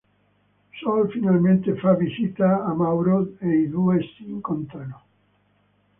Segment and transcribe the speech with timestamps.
[0.79, 5.03] Sol finalmente fa visita a Mauro ei due si incontrano.